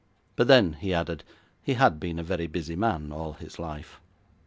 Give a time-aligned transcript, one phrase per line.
[0.35, 1.23] But then, he added,
[1.61, 3.99] he had been a very busy man all his life.